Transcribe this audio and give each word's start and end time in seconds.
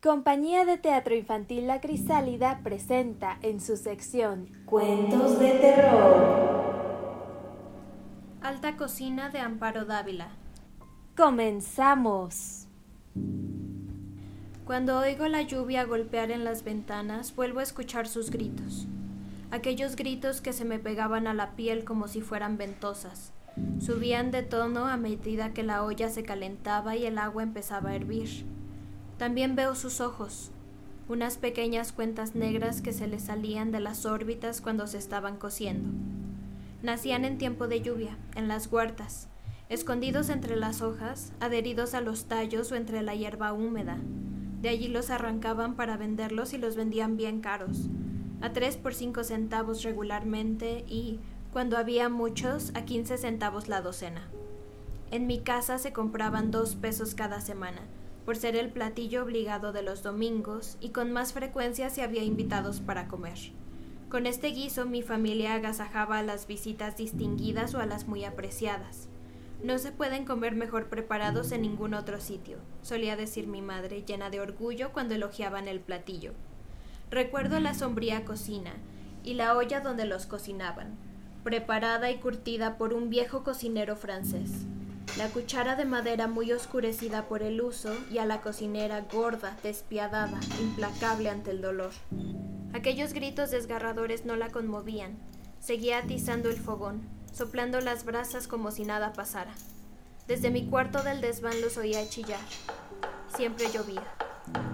Compañía 0.00 0.64
de 0.64 0.78
Teatro 0.78 1.16
Infantil 1.16 1.66
La 1.66 1.80
Crisálida 1.80 2.60
presenta 2.62 3.36
en 3.42 3.60
su 3.60 3.76
sección 3.76 4.48
Cuentos 4.64 5.40
de 5.40 5.50
Terror. 5.54 7.18
Alta 8.40 8.76
Cocina 8.76 9.28
de 9.30 9.40
Amparo 9.40 9.86
Dávila. 9.86 10.28
Comenzamos. 11.16 12.68
Cuando 14.64 15.00
oigo 15.00 15.26
la 15.26 15.42
lluvia 15.42 15.82
golpear 15.82 16.30
en 16.30 16.44
las 16.44 16.62
ventanas, 16.62 17.34
vuelvo 17.34 17.58
a 17.58 17.64
escuchar 17.64 18.06
sus 18.06 18.30
gritos. 18.30 18.86
Aquellos 19.50 19.96
gritos 19.96 20.40
que 20.40 20.52
se 20.52 20.64
me 20.64 20.78
pegaban 20.78 21.26
a 21.26 21.34
la 21.34 21.56
piel 21.56 21.84
como 21.84 22.06
si 22.06 22.20
fueran 22.20 22.56
ventosas. 22.56 23.32
Subían 23.80 24.30
de 24.30 24.44
tono 24.44 24.86
a 24.86 24.96
medida 24.96 25.52
que 25.52 25.64
la 25.64 25.82
olla 25.82 26.08
se 26.08 26.22
calentaba 26.22 26.94
y 26.94 27.04
el 27.04 27.18
agua 27.18 27.42
empezaba 27.42 27.90
a 27.90 27.96
hervir. 27.96 28.46
También 29.18 29.56
veo 29.56 29.74
sus 29.74 30.00
ojos, 30.00 30.52
unas 31.08 31.38
pequeñas 31.38 31.90
cuentas 31.90 32.36
negras 32.36 32.80
que 32.80 32.92
se 32.92 33.08
le 33.08 33.18
salían 33.18 33.72
de 33.72 33.80
las 33.80 34.06
órbitas 34.06 34.60
cuando 34.60 34.86
se 34.86 34.98
estaban 34.98 35.38
cociendo. 35.38 35.88
Nacían 36.82 37.24
en 37.24 37.36
tiempo 37.36 37.66
de 37.66 37.82
lluvia, 37.82 38.16
en 38.36 38.46
las 38.46 38.70
huertas, 38.70 39.26
escondidos 39.68 40.28
entre 40.28 40.54
las 40.54 40.82
hojas, 40.82 41.32
adheridos 41.40 41.94
a 41.94 42.00
los 42.00 42.26
tallos 42.26 42.70
o 42.70 42.76
entre 42.76 43.02
la 43.02 43.16
hierba 43.16 43.52
húmeda. 43.52 43.98
De 44.62 44.68
allí 44.68 44.86
los 44.86 45.10
arrancaban 45.10 45.74
para 45.74 45.96
venderlos 45.96 46.52
y 46.52 46.58
los 46.58 46.76
vendían 46.76 47.16
bien 47.16 47.40
caros, 47.40 47.88
a 48.40 48.52
tres 48.52 48.76
por 48.76 48.94
cinco 48.94 49.24
centavos 49.24 49.82
regularmente 49.82 50.84
y, 50.86 51.18
cuando 51.52 51.76
había 51.76 52.08
muchos, 52.08 52.70
a 52.74 52.84
quince 52.84 53.18
centavos 53.18 53.66
la 53.66 53.80
docena. 53.80 54.28
En 55.10 55.26
mi 55.26 55.40
casa 55.40 55.78
se 55.78 55.92
compraban 55.92 56.52
dos 56.52 56.76
pesos 56.76 57.16
cada 57.16 57.40
semana, 57.40 57.80
por 58.28 58.36
ser 58.36 58.56
el 58.56 58.68
platillo 58.68 59.22
obligado 59.22 59.72
de 59.72 59.80
los 59.80 60.02
domingos 60.02 60.76
y 60.82 60.90
con 60.90 61.12
más 61.12 61.32
frecuencia 61.32 61.88
si 61.88 62.02
había 62.02 62.22
invitados 62.22 62.80
para 62.80 63.08
comer. 63.08 63.38
Con 64.10 64.26
este 64.26 64.48
guiso 64.48 64.84
mi 64.84 65.00
familia 65.00 65.54
agasajaba 65.54 66.18
a 66.18 66.22
las 66.22 66.46
visitas 66.46 66.98
distinguidas 66.98 67.74
o 67.74 67.80
a 67.80 67.86
las 67.86 68.06
muy 68.06 68.26
apreciadas. 68.26 69.08
No 69.64 69.78
se 69.78 69.92
pueden 69.92 70.26
comer 70.26 70.54
mejor 70.54 70.90
preparados 70.90 71.52
en 71.52 71.62
ningún 71.62 71.94
otro 71.94 72.20
sitio, 72.20 72.58
solía 72.82 73.16
decir 73.16 73.46
mi 73.46 73.62
madre, 73.62 74.04
llena 74.04 74.28
de 74.28 74.42
orgullo 74.42 74.92
cuando 74.92 75.14
elogiaban 75.14 75.66
el 75.66 75.80
platillo. 75.80 76.34
Recuerdo 77.10 77.60
la 77.60 77.72
sombría 77.72 78.26
cocina 78.26 78.74
y 79.24 79.32
la 79.32 79.56
olla 79.56 79.80
donde 79.80 80.04
los 80.04 80.26
cocinaban, 80.26 80.98
preparada 81.44 82.10
y 82.10 82.18
curtida 82.18 82.76
por 82.76 82.92
un 82.92 83.08
viejo 83.08 83.42
cocinero 83.42 83.96
francés 83.96 84.66
la 85.16 85.28
cuchara 85.30 85.74
de 85.74 85.84
madera 85.84 86.26
muy 86.26 86.52
oscurecida 86.52 87.26
por 87.26 87.42
el 87.42 87.60
uso 87.60 87.96
y 88.10 88.18
a 88.18 88.26
la 88.26 88.40
cocinera 88.40 89.00
gorda, 89.12 89.56
despiadada, 89.62 90.38
implacable 90.60 91.30
ante 91.30 91.50
el 91.50 91.60
dolor. 91.60 91.90
Aquellos 92.72 93.12
gritos 93.12 93.50
desgarradores 93.50 94.24
no 94.24 94.36
la 94.36 94.50
conmovían. 94.50 95.18
Seguía 95.58 95.98
atizando 95.98 96.50
el 96.50 96.56
fogón, 96.56 97.08
soplando 97.32 97.80
las 97.80 98.04
brasas 98.04 98.46
como 98.46 98.70
si 98.70 98.84
nada 98.84 99.12
pasara. 99.12 99.52
Desde 100.26 100.50
mi 100.50 100.66
cuarto 100.66 101.02
del 101.02 101.20
desván 101.20 101.60
los 101.60 101.78
oía 101.78 102.08
chillar. 102.08 102.40
Siempre 103.34 103.70
llovía. 103.72 104.04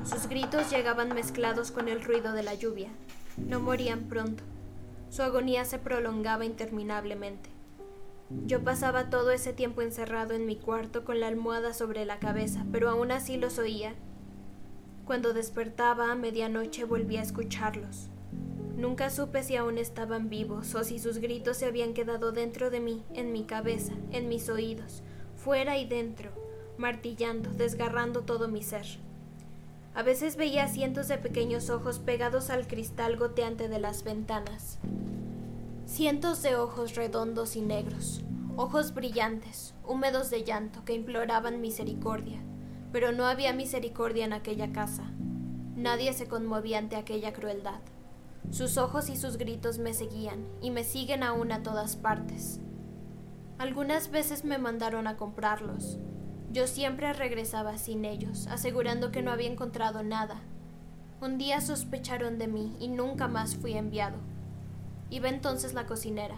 Sus 0.05 0.29
gritos 0.29 0.71
llegaban 0.71 1.15
mezclados 1.15 1.71
con 1.71 1.89
el 1.89 2.03
ruido 2.03 2.33
de 2.33 2.43
la 2.43 2.55
lluvia. 2.55 2.91
No 3.37 3.61
morían 3.61 4.09
pronto. 4.09 4.43
Su 5.11 5.23
agonía 5.23 5.65
se 5.65 5.79
prolongaba 5.79 6.45
interminablemente. 6.45 7.54
Yo 8.31 8.65
pasaba 8.65 9.11
todo 9.11 9.31
ese 9.31 9.53
tiempo 9.53 9.83
encerrado 9.83 10.35
en 10.35 10.47
mi 10.47 10.57
cuarto 10.57 11.05
con 11.05 11.21
la 11.21 11.29
almohada 11.29 11.75
sobre 11.75 12.05
la 12.05 12.19
cabeza, 12.19 12.65
pero 12.73 12.89
aún 12.89 13.13
así 13.13 13.37
los 13.37 13.59
oía. 13.59 13.95
Cuando 15.05 15.35
despertaba 15.35 16.11
a 16.11 16.15
medianoche 16.15 16.85
volví 16.85 17.19
a 17.19 17.23
escucharlos. 17.23 18.09
Nunca 18.77 19.11
supe 19.11 19.43
si 19.43 19.57
aún 19.57 19.79
estaban 19.79 20.29
vivos 20.29 20.75
o 20.75 20.83
si 20.83 20.99
sus 20.99 21.19
gritos 21.19 21.59
se 21.59 21.67
habían 21.67 21.95
quedado 21.95 22.33
dentro 22.33 22.71
de 22.71 22.81
mí, 22.81 23.05
en 23.15 23.33
mi 23.33 23.45
cabeza, 23.45 23.93
en 24.11 24.29
mis 24.29 24.49
oídos, 24.49 25.03
fuera 25.37 25.79
y 25.79 25.87
dentro, 25.87 26.31
martillando, 26.77 27.51
desgarrando 27.51 28.23
todo 28.23 28.49
mi 28.49 28.63
ser. 28.63 28.87
A 29.95 30.03
veces 30.03 30.37
veía 30.37 30.67
cientos 30.67 31.07
de 31.07 31.19
pequeños 31.19 31.71
ojos 31.71 32.01
pegados 32.01 32.51
al 32.51 32.67
cristal 32.67 33.17
goteante 33.17 33.69
de 33.69 33.79
las 33.79 34.03
ventanas. 34.03 34.81
Cientos 35.95 36.43
de 36.43 36.57
ojos 36.57 36.97
redondos 36.97 37.55
y 37.55 37.61
negros, 37.61 38.25
ojos 38.57 38.95
brillantes, 38.95 39.77
húmedos 39.87 40.29
de 40.29 40.43
llanto, 40.43 40.85
que 40.85 40.93
imploraban 40.93 41.61
misericordia. 41.61 42.43
Pero 42.91 43.13
no 43.13 43.27
había 43.27 43.53
misericordia 43.53 44.25
en 44.25 44.33
aquella 44.33 44.73
casa. 44.73 45.05
Nadie 45.77 46.13
se 46.13 46.27
conmovía 46.27 46.79
ante 46.79 46.97
aquella 46.97 47.33
crueldad. 47.33 47.79
Sus 48.51 48.77
ojos 48.77 49.09
y 49.09 49.17
sus 49.17 49.37
gritos 49.37 49.79
me 49.79 49.95
seguían, 49.95 50.49
y 50.61 50.73
me 50.73 50.83
siguen 50.83 51.23
aún 51.23 51.53
a 51.53 51.63
todas 51.63 51.95
partes. 51.95 52.59
Algunas 53.59 54.11
veces 54.11 54.45
me 54.45 54.59
mandaron 54.59 55.07
a 55.07 55.17
comprarlos. 55.17 55.99
Yo 56.51 56.67
siempre 56.67 57.13
regresaba 57.13 57.79
sin 57.79 58.05
ellos, 58.05 58.49
asegurando 58.49 59.13
que 59.13 59.23
no 59.23 59.31
había 59.31 59.47
encontrado 59.49 60.03
nada. 60.03 60.43
Un 61.21 61.39
día 61.39 61.61
sospecharon 61.61 62.37
de 62.37 62.49
mí 62.49 62.75
y 62.81 62.89
nunca 62.89 63.29
más 63.29 63.55
fui 63.55 63.75
enviado. 63.75 64.34
Iba 65.11 65.29
entonces 65.29 65.75
la 65.75 65.87
cocinera. 65.87 66.37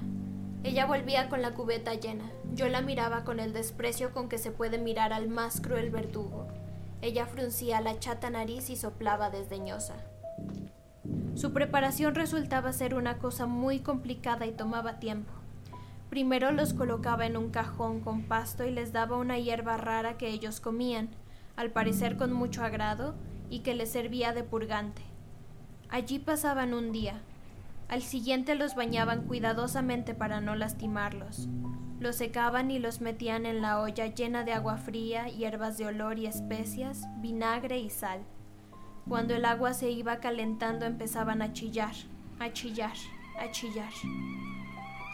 Ella 0.64 0.86
volvía 0.86 1.28
con 1.28 1.42
la 1.42 1.54
cubeta 1.54 1.94
llena. 1.94 2.30
Yo 2.52 2.68
la 2.68 2.80
miraba 2.80 3.24
con 3.24 3.40
el 3.40 3.52
desprecio 3.52 4.12
con 4.12 4.28
que 4.28 4.38
se 4.38 4.50
puede 4.50 4.78
mirar 4.78 5.12
al 5.12 5.28
más 5.28 5.60
cruel 5.60 5.90
verdugo. 5.90 6.48
Ella 7.02 7.26
fruncía 7.26 7.80
la 7.80 7.98
chata 7.98 8.30
nariz 8.30 8.68
y 8.70 8.76
soplaba 8.76 9.30
desdeñosa. 9.30 9.94
Su 11.34 11.52
preparación 11.52 12.14
resultaba 12.14 12.72
ser 12.72 12.94
una 12.94 13.18
cosa 13.18 13.46
muy 13.46 13.80
complicada 13.80 14.46
y 14.46 14.52
tomaba 14.52 14.98
tiempo. 14.98 15.32
Primero 16.08 16.50
los 16.50 16.72
colocaba 16.72 17.26
en 17.26 17.36
un 17.36 17.50
cajón 17.50 18.00
con 18.00 18.22
pasto 18.22 18.64
y 18.64 18.70
les 18.70 18.92
daba 18.92 19.18
una 19.18 19.38
hierba 19.38 19.76
rara 19.76 20.16
que 20.16 20.28
ellos 20.28 20.60
comían, 20.60 21.10
al 21.56 21.70
parecer 21.70 22.16
con 22.16 22.32
mucho 22.32 22.64
agrado, 22.64 23.14
y 23.50 23.60
que 23.60 23.74
les 23.74 23.90
servía 23.92 24.32
de 24.32 24.42
purgante. 24.42 25.02
Allí 25.88 26.18
pasaban 26.18 26.74
un 26.74 26.90
día, 26.90 27.20
al 27.88 28.02
siguiente 28.02 28.56
los 28.56 28.74
bañaban 28.74 29.22
cuidadosamente 29.26 30.14
para 30.14 30.40
no 30.40 30.56
lastimarlos. 30.56 31.48
Los 32.00 32.16
secaban 32.16 32.70
y 32.70 32.78
los 32.78 33.00
metían 33.00 33.46
en 33.46 33.62
la 33.62 33.80
olla 33.80 34.06
llena 34.06 34.44
de 34.44 34.52
agua 34.52 34.76
fría, 34.76 35.28
hierbas 35.28 35.78
de 35.78 35.86
olor 35.86 36.18
y 36.18 36.26
especias, 36.26 37.06
vinagre 37.18 37.78
y 37.78 37.90
sal. 37.90 38.20
Cuando 39.08 39.34
el 39.34 39.44
agua 39.44 39.72
se 39.72 39.90
iba 39.90 40.18
calentando 40.18 40.84
empezaban 40.84 41.42
a 41.42 41.52
chillar, 41.52 41.94
a 42.40 42.52
chillar, 42.52 42.96
a 43.38 43.50
chillar. 43.50 43.92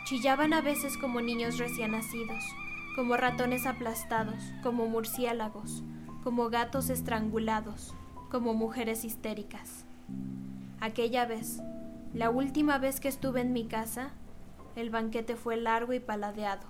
Chillaban 0.06 0.54
a 0.54 0.62
veces 0.62 0.97
como 0.97 1.21
niños 1.21 1.59
recién 1.59 1.93
nacidos, 1.93 2.43
como 2.97 3.16
ratones 3.16 3.66
aplastados, 3.66 4.43
como 4.62 4.89
murciélagos, 4.89 5.84
como 6.25 6.49
gatos 6.49 6.89
estrangulados, 6.91 7.94
como 8.31 8.54
mujeres 8.54 9.04
histéricas. 9.04 9.84
Aquella 10.81 11.27
vez, 11.27 11.60
la 12.14 12.30
última 12.30 12.78
vez 12.78 13.00
que 13.00 13.08
estuve 13.08 13.40
en 13.40 13.52
mi 13.52 13.64
casa, 13.64 14.10
el 14.76 14.90
banquete 14.90 15.36
fue 15.36 15.56
largo 15.56 15.92
y 15.92 16.00
paladeado. 16.00 16.66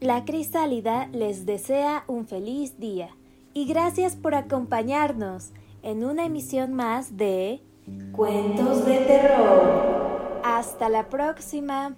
La 0.00 0.24
Crisálida 0.24 1.08
les 1.08 1.44
desea 1.44 2.04
un 2.06 2.26
feliz 2.26 2.78
día 2.78 3.08
y 3.52 3.66
gracias 3.66 4.14
por 4.14 4.34
acompañarnos 4.34 5.50
en 5.82 6.04
una 6.04 6.24
emisión 6.26 6.74
más 6.74 7.16
de 7.16 7.62
Cuentos 8.12 8.84
de 8.84 8.98
Terror. 8.98 10.40
Hasta 10.44 10.88
la 10.88 11.08
próxima. 11.08 11.96